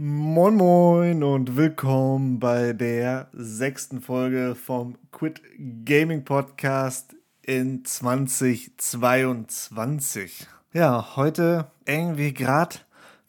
[0.00, 5.42] Moin Moin und willkommen bei der sechsten Folge vom Quit
[5.84, 10.46] Gaming Podcast in 2022.
[10.72, 12.76] Ja, heute irgendwie gerade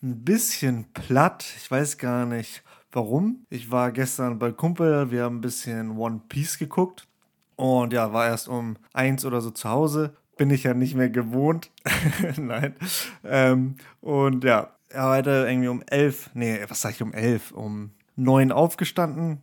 [0.03, 1.43] ein bisschen platt.
[1.57, 2.61] Ich weiß gar nicht
[2.91, 3.47] warum.
[3.49, 7.07] Ich war gestern bei Kumpel, wir haben ein bisschen One Piece geguckt
[7.55, 10.15] und ja, war erst um eins oder so zu Hause.
[10.37, 11.71] Bin ich ja nicht mehr gewohnt.
[12.37, 12.75] Nein.
[13.23, 18.51] Ähm, und ja, heute irgendwie um elf, nee, was sag ich um elf, um neun
[18.51, 19.41] aufgestanden.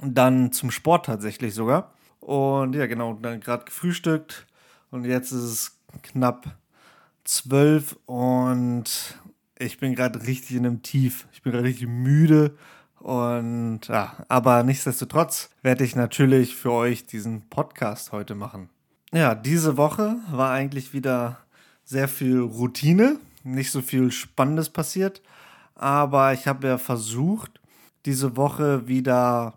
[0.00, 1.92] Und dann zum Sport tatsächlich sogar.
[2.20, 4.46] Und ja, genau, dann gerade gefrühstückt.
[4.90, 6.56] Und jetzt ist es knapp
[7.24, 9.18] zwölf und
[9.58, 11.26] ich bin gerade richtig in einem Tief.
[11.32, 12.56] Ich bin gerade richtig müde.
[12.98, 18.68] Und ja, aber nichtsdestotrotz werde ich natürlich für euch diesen Podcast heute machen.
[19.12, 21.38] Ja, diese Woche war eigentlich wieder
[21.84, 25.22] sehr viel Routine nicht so viel Spannendes passiert.
[25.74, 27.60] Aber ich habe ja versucht,
[28.04, 29.54] diese Woche wieder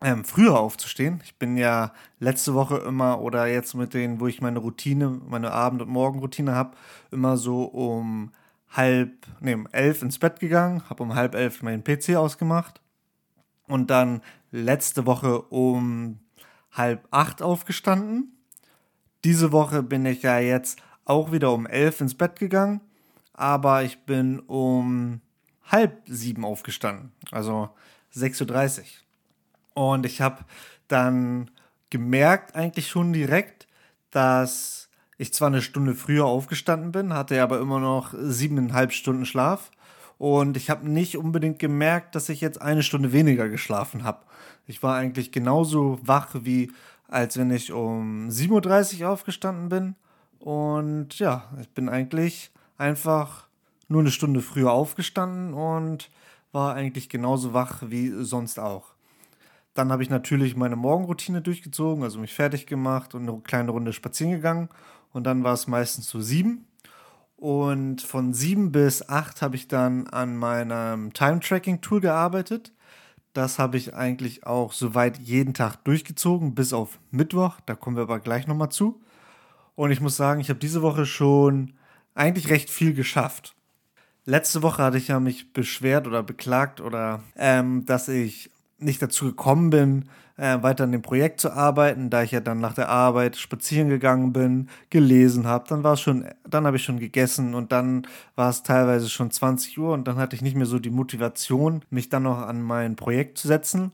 [0.00, 1.20] ähm, früher aufzustehen.
[1.24, 5.52] Ich bin ja letzte Woche immer oder jetzt mit denen, wo ich meine Routine, meine
[5.52, 6.76] Abend- und Morgenroutine habe,
[7.10, 8.32] immer so um
[8.70, 12.80] halb, nee, um elf ins Bett gegangen, habe um halb elf meinen PC ausgemacht
[13.66, 16.20] und dann letzte Woche um
[16.70, 18.36] halb acht aufgestanden.
[19.24, 22.80] Diese Woche bin ich ja jetzt auch wieder um elf ins Bett gegangen
[23.38, 25.20] aber ich bin um
[25.64, 27.70] halb sieben aufgestanden, also
[28.14, 28.84] 6.30 Uhr.
[29.74, 30.44] Und ich habe
[30.88, 31.50] dann
[31.90, 33.68] gemerkt, eigentlich schon direkt,
[34.10, 39.70] dass ich zwar eine Stunde früher aufgestanden bin, hatte aber immer noch siebeneinhalb Stunden Schlaf.
[40.16, 44.24] Und ich habe nicht unbedingt gemerkt, dass ich jetzt eine Stunde weniger geschlafen habe.
[44.66, 46.72] Ich war eigentlich genauso wach, wie
[47.06, 49.94] als wenn ich um 7.30 Uhr aufgestanden bin.
[50.40, 53.48] Und ja, ich bin eigentlich einfach
[53.88, 56.10] nur eine Stunde früher aufgestanden und
[56.52, 58.94] war eigentlich genauso wach wie sonst auch.
[59.74, 63.92] Dann habe ich natürlich meine Morgenroutine durchgezogen, also mich fertig gemacht und eine kleine Runde
[63.92, 64.68] spazieren gegangen.
[65.12, 66.66] Und dann war es meistens so sieben.
[67.36, 72.72] Und von sieben bis acht habe ich dann an meinem Time-Tracking-Tool gearbeitet.
[73.32, 77.60] Das habe ich eigentlich auch soweit jeden Tag durchgezogen, bis auf Mittwoch.
[77.64, 79.00] Da kommen wir aber gleich nochmal zu.
[79.76, 81.74] Und ich muss sagen, ich habe diese Woche schon
[82.18, 83.54] eigentlich recht viel geschafft.
[84.24, 89.24] Letzte Woche hatte ich ja mich beschwert oder beklagt oder ähm, dass ich nicht dazu
[89.24, 92.88] gekommen bin, äh, weiter an dem Projekt zu arbeiten, da ich ja dann nach der
[92.88, 97.54] Arbeit spazieren gegangen bin, gelesen habe, dann war es schon, dann habe ich schon gegessen
[97.54, 100.78] und dann war es teilweise schon 20 Uhr und dann hatte ich nicht mehr so
[100.78, 103.92] die Motivation, mich dann noch an mein Projekt zu setzen.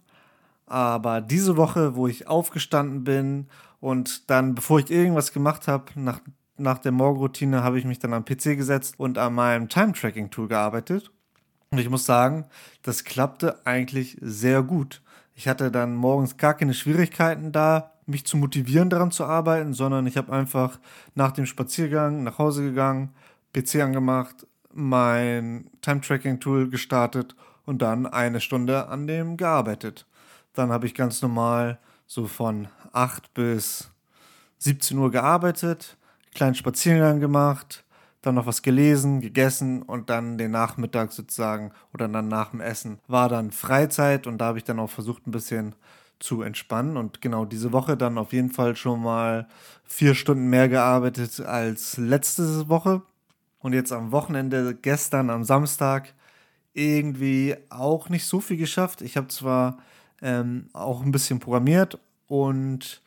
[0.67, 3.49] Aber diese Woche, wo ich aufgestanden bin
[3.81, 6.21] und dann, bevor ich irgendwas gemacht habe, nach
[6.57, 11.11] nach der Morgenroutine habe ich mich dann am PC gesetzt und an meinem Time-Tracking-Tool gearbeitet.
[11.71, 12.45] Und ich muss sagen,
[12.83, 15.03] das klappte eigentlich sehr gut.
[15.35, 20.07] Ich hatte dann morgens gar keine Schwierigkeiten da, mich zu motivieren, daran zu arbeiten, sondern
[20.07, 20.79] ich habe einfach
[21.15, 23.11] nach dem Spaziergang nach Hause gegangen,
[23.53, 30.07] PC angemacht, mein Time-Tracking-Tool gestartet und dann eine Stunde an dem gearbeitet.
[30.53, 33.91] Dann habe ich ganz normal so von 8 bis
[34.59, 35.97] 17 Uhr gearbeitet,
[36.35, 37.85] kleinen Spaziergang gemacht,
[38.23, 42.99] dann noch was gelesen, gegessen und dann den Nachmittag sozusagen oder dann nach dem Essen
[43.07, 45.75] war dann Freizeit und da habe ich dann auch versucht ein bisschen
[46.19, 49.47] zu entspannen und genau diese Woche dann auf jeden Fall schon mal
[49.85, 53.03] vier Stunden mehr gearbeitet als letzte Woche
[53.59, 56.15] und jetzt am Wochenende gestern am Samstag
[56.73, 59.03] irgendwie auch nicht so viel geschafft.
[59.03, 59.79] Ich habe zwar
[60.23, 63.03] ähm, auch ein bisschen programmiert und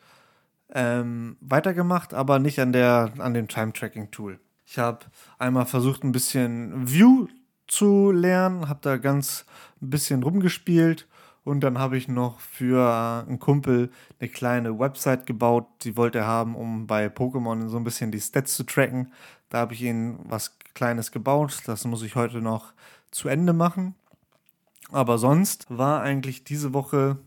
[0.74, 4.38] ähm, weitergemacht, aber nicht an, der, an dem Time-Tracking-Tool.
[4.66, 5.06] Ich habe
[5.38, 7.28] einmal versucht, ein bisschen View
[7.66, 9.44] zu lernen, habe da ganz
[9.80, 11.06] ein bisschen rumgespielt
[11.44, 13.90] und dann habe ich noch für einen Kumpel
[14.20, 18.20] eine kleine Website gebaut, die wollte er haben, um bei Pokémon so ein bisschen die
[18.20, 19.12] Stats zu tracken.
[19.48, 22.72] Da habe ich ihn was Kleines gebaut, das muss ich heute noch
[23.10, 23.94] zu Ende machen.
[24.90, 27.18] Aber sonst war eigentlich diese Woche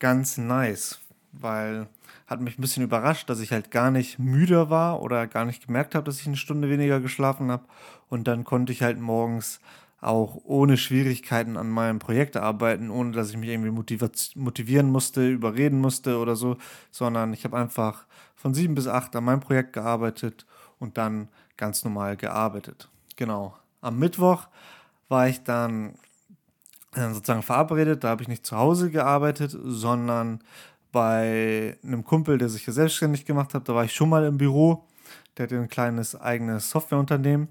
[0.00, 1.00] ganz nice,
[1.32, 1.88] weil
[2.26, 5.66] hat mich ein bisschen überrascht, dass ich halt gar nicht müde war oder gar nicht
[5.66, 7.64] gemerkt habe, dass ich eine Stunde weniger geschlafen habe.
[8.08, 9.60] Und dann konnte ich halt morgens
[10.00, 15.78] auch ohne Schwierigkeiten an meinem Projekt arbeiten, ohne dass ich mich irgendwie motivieren musste, überreden
[15.80, 16.56] musste oder so,
[16.90, 20.46] sondern ich habe einfach von sieben bis acht an meinem Projekt gearbeitet
[20.78, 22.88] und dann ganz normal gearbeitet.
[23.16, 23.54] Genau.
[23.82, 24.48] Am Mittwoch
[25.08, 25.94] war ich dann
[26.94, 30.42] äh, sozusagen verabredet, da habe ich nicht zu Hause gearbeitet, sondern
[30.92, 33.68] bei einem Kumpel, der sich hier selbstständig gemacht hat.
[33.68, 34.84] Da war ich schon mal im Büro.
[35.36, 37.48] Der hatte ein kleines eigenes Softwareunternehmen.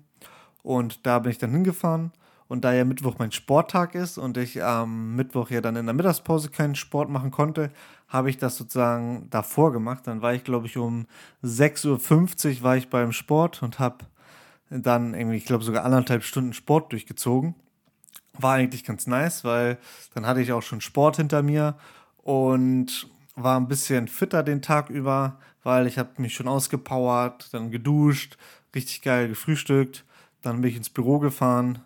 [0.64, 2.12] Und da bin ich dann hingefahren.
[2.48, 5.94] Und da ja Mittwoch mein Sporttag ist und ich am Mittwoch ja dann in der
[5.94, 7.72] Mittagspause keinen Sport machen konnte,
[8.08, 10.08] habe ich das sozusagen davor gemacht.
[10.08, 11.06] Dann war ich, glaube ich, um
[11.44, 14.06] 6.50 Uhr war ich beim Sport und habe
[14.72, 17.54] dann irgendwie, ich glaube, sogar anderthalb Stunden Sport durchgezogen.
[18.34, 19.78] War eigentlich ganz nice, weil
[20.16, 21.76] dann hatte ich auch schon Sport hinter mir
[22.24, 23.10] und
[23.44, 28.38] war ein bisschen fitter den Tag über, weil ich habe mich schon ausgepowert, dann geduscht,
[28.76, 30.06] richtig geil gefrühstückt,
[30.42, 31.80] dann bin ich ins Büro gefahren,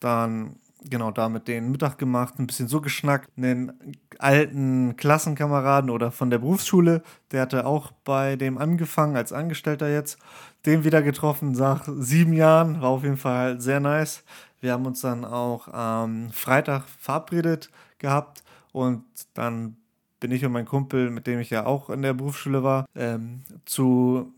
[0.00, 6.10] dann genau da mit denen Mittag gemacht, ein bisschen so geschnackt, einen alten Klassenkameraden oder
[6.10, 7.02] von der Berufsschule,
[7.32, 10.18] der hatte auch bei dem angefangen als Angestellter jetzt,
[10.66, 14.24] den wieder getroffen nach sieben Jahren, war auf jeden Fall sehr nice.
[14.60, 18.42] Wir haben uns dann auch am Freitag verabredet gehabt
[18.72, 19.04] und
[19.34, 19.76] dann
[20.24, 23.42] bin ich und mein Kumpel, mit dem ich ja auch in der Berufsschule war, ähm,
[23.66, 24.32] zu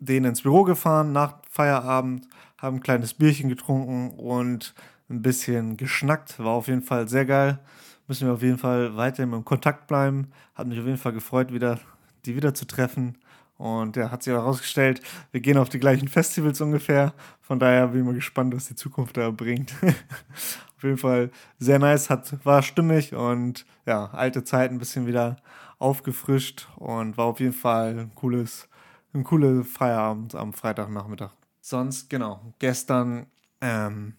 [0.00, 2.26] denen ins Büro gefahren nach Feierabend,
[2.58, 4.74] haben ein kleines Bierchen getrunken und
[5.08, 6.40] ein bisschen geschnackt.
[6.40, 7.60] War auf jeden Fall sehr geil.
[8.08, 10.32] Müssen wir auf jeden Fall weiterhin im Kontakt bleiben.
[10.56, 11.78] Hat mich auf jeden Fall gefreut, wieder
[12.26, 13.16] die wieder zu treffen.
[13.56, 17.14] Und ja, hat sich herausgestellt, wir gehen auf die gleichen Festivals ungefähr.
[17.40, 19.74] Von daher bin ich mal gespannt, was die Zukunft da bringt.
[20.76, 25.36] auf jeden Fall sehr nice, hat, war stimmig und ja, alte Zeit ein bisschen wieder
[25.78, 28.68] aufgefrischt und war auf jeden Fall ein cooles,
[29.12, 31.30] ein cooler Feierabend am Freitagnachmittag.
[31.60, 33.26] Sonst, genau, gestern
[33.60, 34.14] ähm,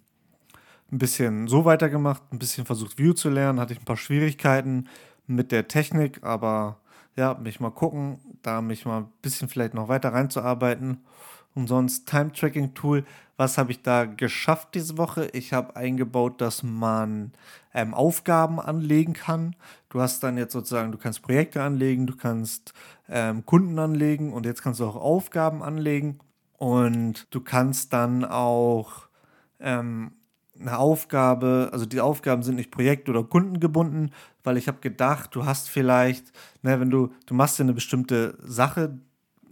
[0.92, 4.88] ein bisschen so weitergemacht, ein bisschen versucht View zu lernen, hatte ich ein paar Schwierigkeiten
[5.28, 6.80] mit der Technik, aber
[7.16, 11.04] ja, mich mal gucken, da mich mal ein bisschen vielleicht noch weiter reinzuarbeiten.
[11.54, 13.06] Und sonst Time-Tracking-Tool,
[13.38, 15.30] was habe ich da geschafft diese Woche?
[15.32, 17.32] Ich habe eingebaut, dass man
[17.74, 19.56] ähm, Aufgaben anlegen kann.
[19.90, 22.74] Du hast dann jetzt sozusagen, du kannst Projekte anlegen, du kannst
[23.08, 26.20] ähm, Kunden anlegen und jetzt kannst du auch Aufgaben anlegen.
[26.58, 29.08] Und du kannst dann auch
[29.60, 30.12] ähm,
[30.60, 34.12] eine Aufgabe, also die Aufgaben sind nicht projekt- oder kundengebunden,
[34.44, 36.31] weil ich habe gedacht, du hast vielleicht,
[36.62, 38.98] ne, wenn du, du machst dir eine bestimmte Sache,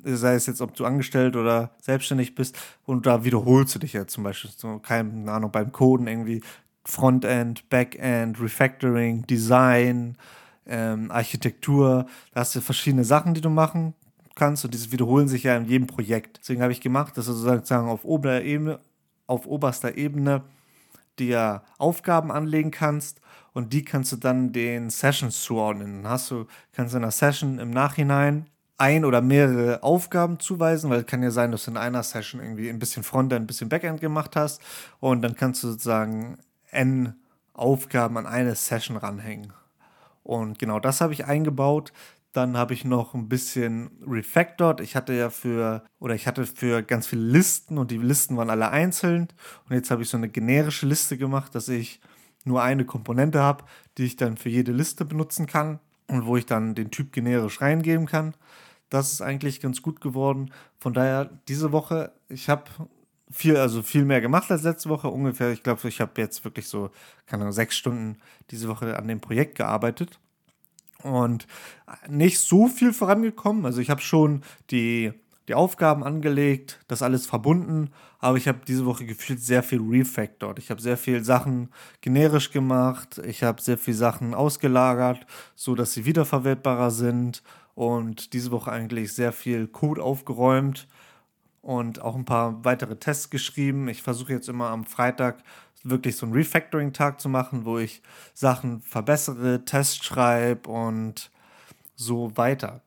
[0.04, 4.08] sei es jetzt, ob du angestellt oder selbstständig bist, und da wiederholst du dich ja
[4.08, 6.42] zum Beispiel, so, keine Ahnung, beim Coden irgendwie
[6.86, 10.18] Frontend, Backend, Refactoring, Design,
[10.66, 13.94] ähm, Architektur, da hast du verschiedene Sachen, die du machen
[14.36, 16.40] kannst und diese wiederholen sich ja in jedem Projekt.
[16.42, 18.80] Deswegen habe ich gemacht, dass du sozusagen auf Ebene,
[19.28, 20.44] auf oberster Ebene
[21.20, 23.22] dir Aufgaben anlegen kannst
[23.54, 26.04] und die kannst du dann den Sessions zuordnen.
[26.04, 30.90] Dann hast du, kannst du in einer Session im Nachhinein ein oder mehrere Aufgaben zuweisen,
[30.90, 33.48] weil es kann ja sein, dass du in einer Session irgendwie ein bisschen Frontend, ein
[33.48, 34.62] bisschen Backend gemacht hast
[35.00, 36.38] und dann kannst du sozusagen
[36.72, 37.16] n
[37.54, 39.54] Aufgaben an eine Session ranhängen.
[40.24, 41.94] Und genau das habe ich eingebaut.
[42.34, 44.82] Dann habe ich noch ein bisschen refactored.
[44.82, 48.50] Ich hatte ja für, oder ich hatte für ganz viele Listen und die Listen waren
[48.50, 49.28] alle einzeln.
[49.70, 52.02] Und jetzt habe ich so eine generische Liste gemacht, dass ich
[52.44, 53.66] nur eine Komponente habe,
[54.00, 57.62] die ich dann für jede Liste benutzen kann und wo ich dann den Typ generisch
[57.62, 58.34] reingeben kann.
[58.90, 60.52] Das ist eigentlich ganz gut geworden.
[60.80, 62.64] Von daher, diese Woche, ich habe
[63.30, 65.08] viel, also viel mehr gemacht als letzte Woche.
[65.08, 66.90] Ungefähr, ich glaube, ich habe jetzt wirklich so,
[67.28, 68.18] keine Ahnung, sechs Stunden
[68.50, 70.20] diese Woche an dem Projekt gearbeitet
[71.04, 71.48] und
[72.08, 73.66] nicht so viel vorangekommen.
[73.66, 74.42] Also ich habe schon
[74.72, 75.12] die,
[75.48, 80.60] die Aufgaben angelegt, das alles verbunden, aber ich habe diese Woche gefühlt sehr viel refactored.
[80.60, 81.70] Ich habe sehr viel Sachen
[82.02, 87.44] generisch gemacht, ich habe sehr viel Sachen ausgelagert, so dass sie wiederverwertbarer sind
[87.76, 90.88] und diese Woche eigentlich sehr viel Code aufgeräumt
[91.62, 93.88] und auch ein paar weitere Tests geschrieben.
[93.88, 95.44] Ich versuche jetzt immer am Freitag
[95.84, 98.02] wirklich so einen Refactoring-Tag zu machen, wo ich
[98.34, 101.30] Sachen verbessere, Tests schreibe und
[101.96, 102.82] so weiter.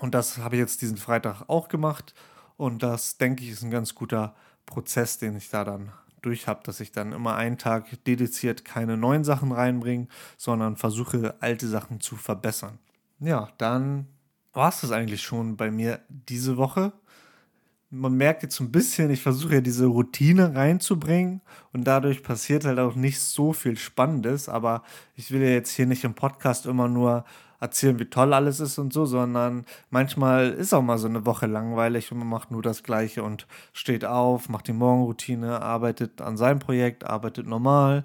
[0.00, 2.14] Und das habe ich jetzt diesen Freitag auch gemacht.
[2.56, 4.34] Und das, denke ich, ist ein ganz guter
[4.66, 5.92] Prozess, den ich da dann
[6.22, 11.36] durch habe, dass ich dann immer einen Tag dediziert keine neuen Sachen reinbringe, sondern versuche,
[11.40, 12.78] alte Sachen zu verbessern.
[13.20, 14.06] Ja, dann
[14.52, 16.92] war es das eigentlich schon bei mir diese Woche
[17.90, 21.40] man merkt jetzt so ein bisschen, ich versuche ja diese Routine reinzubringen
[21.72, 24.82] und dadurch passiert halt auch nicht so viel Spannendes, aber
[25.14, 27.24] ich will ja jetzt hier nicht im Podcast immer nur
[27.60, 31.46] erzählen, wie toll alles ist und so, sondern manchmal ist auch mal so eine Woche
[31.46, 36.36] langweilig und man macht nur das Gleiche und steht auf, macht die Morgenroutine, arbeitet an
[36.36, 38.04] seinem Projekt, arbeitet normal,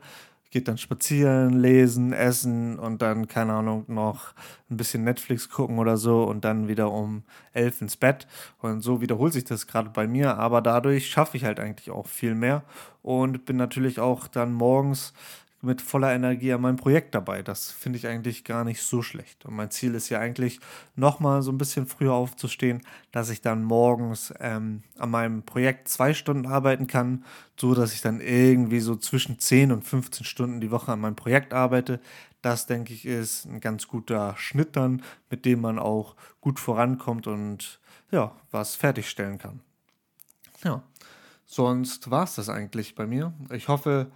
[0.52, 4.34] geht dann spazieren, lesen, essen und dann, keine Ahnung, noch
[4.70, 8.28] ein bisschen Netflix gucken oder so und dann wieder um elf ins Bett.
[8.62, 12.06] Und so wiederholt sich das gerade bei mir, aber dadurch schaffe ich halt eigentlich auch
[12.06, 12.64] viel mehr
[13.02, 15.14] und bin natürlich auch dann morgens
[15.62, 17.44] mit voller Energie an meinem Projekt dabei.
[17.44, 19.46] Das finde ich eigentlich gar nicht so schlecht.
[19.46, 20.60] Und mein Ziel ist ja eigentlich,
[20.96, 26.14] nochmal so ein bisschen früher aufzustehen, dass ich dann morgens ähm, an meinem Projekt zwei
[26.14, 27.24] Stunden arbeiten kann,
[27.60, 31.16] so dass ich dann irgendwie so zwischen 10 und 15 Stunden die Woche an meinem
[31.16, 32.00] Projekt arbeite.
[32.42, 37.28] Das, denke ich, ist ein ganz guter Schnitt dann, mit dem man auch gut vorankommt
[37.28, 39.62] und ja, was fertigstellen kann.
[40.64, 40.82] Ja,
[41.46, 43.34] sonst war es das eigentlich bei mir.
[43.52, 44.12] Ich hoffe,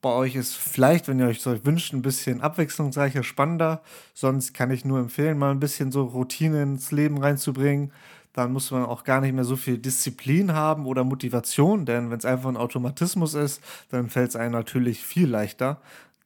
[0.00, 3.82] bei euch ist vielleicht, wenn ihr euch so wünscht, ein bisschen abwechslungsreicher, spannender.
[4.14, 7.92] Sonst kann ich nur empfehlen, mal ein bisschen so Routine ins Leben reinzubringen.
[8.32, 12.18] Dann muss man auch gar nicht mehr so viel Disziplin haben oder Motivation, denn wenn
[12.18, 15.80] es einfach ein Automatismus ist, dann fällt es einem natürlich viel leichter.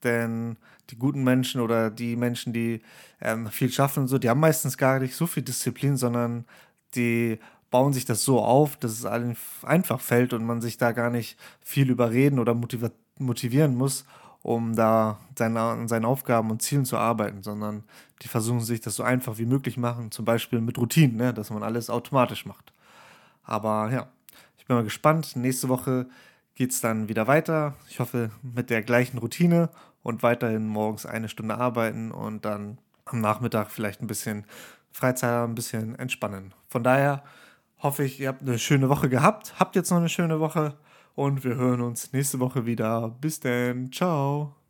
[0.05, 0.57] Denn
[0.91, 2.83] die guten Menschen oder die Menschen, die
[3.21, 6.45] ähm, viel schaffen und so, die haben meistens gar nicht so viel Disziplin, sondern
[6.95, 7.38] die
[7.71, 11.09] bauen sich das so auf, dass es allen einfach fällt und man sich da gar
[11.09, 12.55] nicht viel überreden oder
[13.19, 14.04] motivieren muss,
[14.42, 17.85] um da seine, an seinen Aufgaben und Zielen zu arbeiten, sondern
[18.23, 21.50] die versuchen sich das so einfach wie möglich machen, zum Beispiel mit Routinen, ne, dass
[21.50, 22.73] man alles automatisch macht.
[23.45, 24.09] Aber ja,
[24.59, 25.37] ich bin mal gespannt.
[25.37, 26.07] Nächste Woche
[26.54, 27.75] geht es dann wieder weiter.
[27.88, 29.71] Ich hoffe mit der gleichen Routine
[30.02, 34.47] und weiterhin morgens eine Stunde arbeiten und dann am Nachmittag vielleicht ein bisschen
[34.90, 36.54] Freizeit, ein bisschen entspannen.
[36.69, 37.23] Von daher
[37.78, 39.54] hoffe ich, ihr habt eine schöne Woche gehabt.
[39.59, 40.75] Habt jetzt noch eine schöne Woche
[41.14, 43.11] und wir hören uns nächste Woche wieder.
[43.21, 43.90] Bis dann.
[43.92, 44.57] Ciao.